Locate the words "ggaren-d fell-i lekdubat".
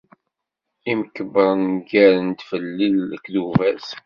1.89-3.87